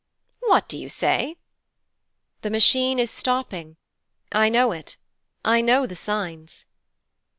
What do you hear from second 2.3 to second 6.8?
'The Machine is stopping, I know it, I know the signs.'